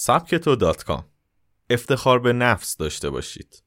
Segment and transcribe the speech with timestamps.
[0.00, 1.04] سبکتو دات کام.
[1.70, 3.62] افتخار به نفس داشته باشید.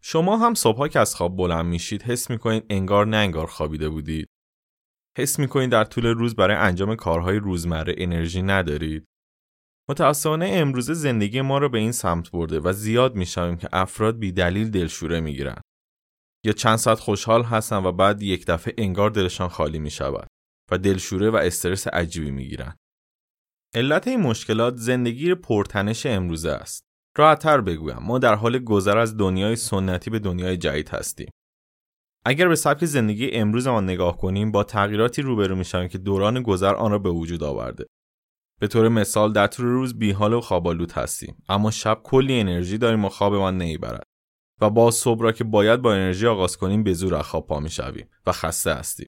[0.00, 4.28] شما هم صبحها که از خواب بلند میشید حس می‌کنید انگار نه انگار خوابیده بودید.
[5.18, 9.04] حس می‌کنید در طول روز برای انجام کارهای روزمره انرژی ندارید.
[9.88, 14.32] متاسفانه امروزه زندگی ما رو به این سمت برده و زیاد می‌شویم که افراد بی
[14.32, 15.60] دلیل دلشوره می‌گیرن.
[16.44, 20.26] یا چند ساعت خوشحال هستن و بعد یک دفعه انگار دلشان خالی می شود
[20.70, 22.76] و دلشوره و استرس عجیبی می گیرن.
[23.74, 26.84] علت این مشکلات زندگی پرتنش امروزه است.
[27.16, 31.30] راحتتر بگویم ما در حال گذر از دنیای سنتی به دنیای جدید هستیم.
[32.24, 36.74] اگر به سبک زندگی امروز ما نگاه کنیم با تغییراتی روبرو می‌شویم که دوران گذر
[36.74, 37.86] آن را به وجود آورده.
[38.60, 43.04] به طور مثال در طول روز بیحال و خوابالود هستیم اما شب کلی انرژی داریم
[43.04, 44.02] و خوابمان نمی‌برد
[44.60, 47.60] و با صبح را که باید با انرژی آغاز کنیم به زور از خواب پا
[47.60, 49.06] می‌شویم و خسته هستیم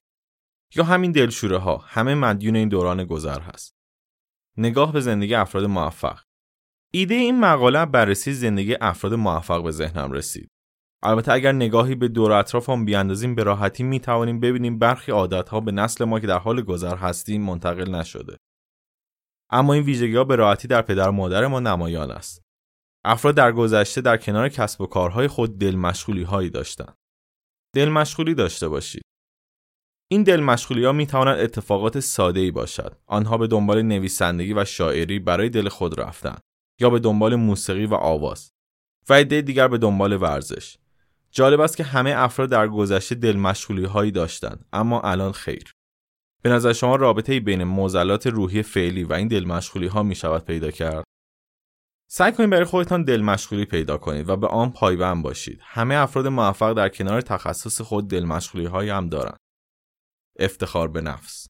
[0.75, 3.80] یا همین دلشوره ها همه مدیون این دوران گذر هست
[4.57, 6.19] نگاه به زندگی افراد موفق
[6.93, 10.49] ایده این مقاله بررسی زندگی افراد موفق به ذهنم رسید
[11.03, 15.59] البته اگر نگاهی به دور اطرافم بیاندازیم به راحتی می توانیم ببینیم برخی عادت ها
[15.59, 18.37] به نسل ما که در حال گذر هستیم منتقل نشده
[19.51, 22.41] اما این ویژگی ها به راحتی در پدر و مادر ما نمایان است
[23.05, 26.95] افراد در گذشته در کنار کسب و کارهای خود دل مشغولی هایی داشتند.
[27.75, 29.03] دل مشغولی داشته باشید.
[30.11, 32.97] این دل مشغولی ها می توانند اتفاقات ساده ای باشد.
[33.07, 36.35] آنها به دنبال نویسندگی و شاعری برای دل خود رفتن
[36.79, 38.51] یا به دنبال موسیقی و آواز
[39.09, 40.77] و عده دیگر به دنبال ورزش.
[41.31, 45.71] جالب است که همه افراد در گذشته دل مشغولی هایی داشتند اما الان خیر.
[46.41, 50.45] به نظر شما رابطه بین معضلات روحی فعلی و این دل مشغولی ها می شود
[50.45, 51.03] پیدا کرد؟
[52.09, 55.59] سعی کنید برای خودتان دل مشغولی پیدا کنید و به آن پایبند باشید.
[55.63, 59.40] همه افراد موفق در کنار تخصص خود دل مشغولی های هم دارند.
[60.39, 61.47] افتخار به نفس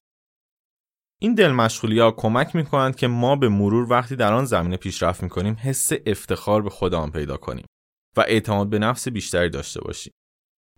[1.22, 4.76] این دل مشغولی ها کمک می کنند که ما به مرور وقتی در آن زمینه
[4.76, 7.66] پیشرفت می کنیم حس افتخار به خودمان پیدا کنیم
[8.16, 10.12] و اعتماد به نفس بیشتری داشته باشیم.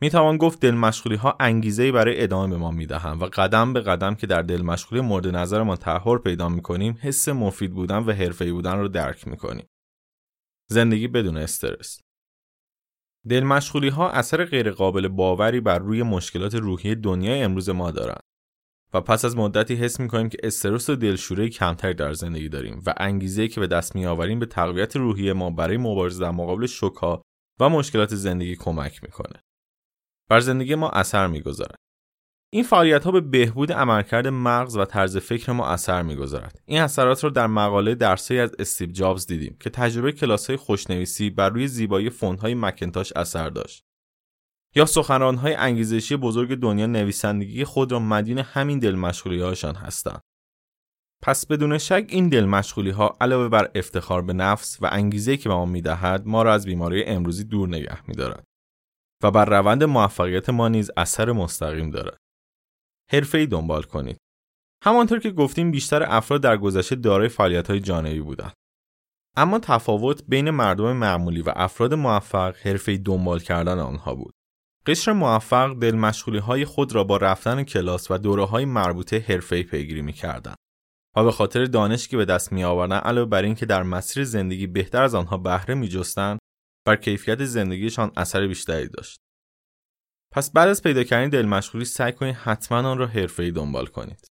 [0.01, 3.73] می توان گفت دل مشغولی ها انگیزه برای ادامه به ما می دهند و قدم
[3.73, 7.99] به قدم که در دل مشغولی مورد نظرمان تحول پیدا می کنیم حس مفید بودن
[7.99, 9.67] و حرفه‌ای بودن رو درک می کنیم.
[10.71, 12.01] زندگی بدون استرس
[13.29, 18.23] دل مشغولی ها اثر غیرقابل باوری بر روی مشکلات روحی دنیای امروز ما دارند
[18.95, 22.83] و پس از مدتی حس می کنیم که استرس و دلشوره کمتری در زندگی داریم
[22.87, 26.67] و انگیزه که به دست می آوریم به تقویت روحی ما برای مبارزه در مقابل
[26.67, 27.23] شوکها
[27.61, 29.41] و مشکلات زندگی کمک می‌کنه.
[30.31, 31.77] بر زندگی ما اثر می‌گذارد.
[32.55, 36.61] این فعالیت ها به بهبود عملکرد مغز و طرز فکر ما اثر می‌گذارد.
[36.67, 41.31] این اثرات را در مقاله درسی از استیو جابز دیدیم که تجربه کلاس های خوشنویسی
[41.31, 43.85] بر روی زیبایی فونت های مکنتاش اثر داشت.
[44.75, 50.21] یا سخنران های انگیزشی بزرگ دنیا نویسندگی خود را مدین همین دل مشغولی هاشان هستند.
[51.23, 55.49] پس بدون شک این دل مشغولی ها علاوه بر افتخار به نفس و انگیزه که
[55.49, 58.45] به ما می‌دهد ما را از بیماری امروزی دور نگه میدارد
[59.23, 62.24] و بر روند موفقیت ما نیز اثر مستقیم دارد.
[63.35, 64.17] ای دنبال کنید.
[64.85, 67.31] همانطور که گفتیم بیشتر افراد در گذشته دارای
[67.69, 68.53] های جانبی بودند.
[69.37, 72.55] اما تفاوت بین مردم معمولی و افراد موفق
[72.87, 74.35] ای دنبال کردن آنها بود.
[74.87, 79.63] قشر موفق دل مشغولی های خود را با رفتن کلاس و دوره های مربوطه حرفه‌ای
[79.63, 80.57] پیگیری می‌کردند.
[81.17, 84.67] و به خاطر دانش که به دست می آوردن علاوه بر اینکه در مسیر زندگی
[84.67, 86.39] بهتر از آنها بهره می جستن
[86.87, 89.24] بر کیفیت زندگیشان اثر بیشتری داشت.
[90.35, 94.34] پس بعد از پیدا کردن دل مشغولی سعی کنید حتما آن را حرفه‌ای دنبال کنید.